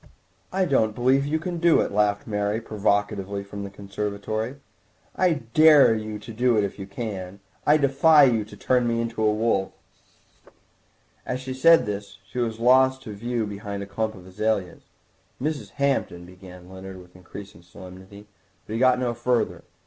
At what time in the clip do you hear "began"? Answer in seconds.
16.25-16.67